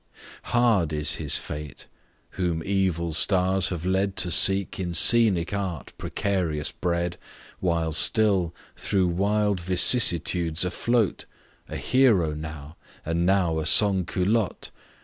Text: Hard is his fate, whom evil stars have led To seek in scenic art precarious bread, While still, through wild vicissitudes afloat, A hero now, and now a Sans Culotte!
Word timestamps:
Hard 0.45 0.91
is 0.93 1.17
his 1.17 1.37
fate, 1.37 1.85
whom 2.31 2.63
evil 2.65 3.13
stars 3.13 3.69
have 3.69 3.85
led 3.85 4.15
To 4.15 4.31
seek 4.31 4.79
in 4.79 4.95
scenic 4.95 5.53
art 5.53 5.93
precarious 5.99 6.71
bread, 6.71 7.19
While 7.59 7.91
still, 7.91 8.51
through 8.75 9.09
wild 9.09 9.59
vicissitudes 9.59 10.65
afloat, 10.65 11.25
A 11.69 11.77
hero 11.77 12.33
now, 12.33 12.77
and 13.05 13.27
now 13.27 13.59
a 13.59 13.65
Sans 13.67 14.05
Culotte! 14.07 14.71